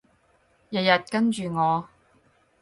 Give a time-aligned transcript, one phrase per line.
[0.71, 1.87] 日日跟住我